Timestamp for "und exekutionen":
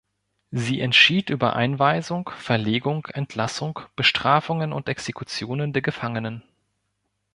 4.73-5.73